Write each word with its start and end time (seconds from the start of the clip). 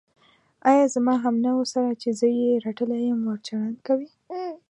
ایا 0.69 0.85
زما 0.93 1.13
همنوعو 1.23 1.65
سره 1.73 1.89
چې 2.01 2.09
زه 2.19 2.27
یې 2.39 2.49
رټلی 2.65 2.99
یم، 3.07 3.19
وړ 3.25 3.37
چلند 3.47 3.77
کوې. 3.87 4.09